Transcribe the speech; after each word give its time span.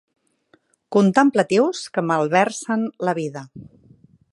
Contemplatius 0.95 1.83
que 1.97 2.05
malversen 2.13 2.89
la 3.09 3.19
vida. 3.23 3.47